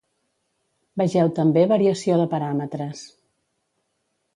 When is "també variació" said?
1.41-2.19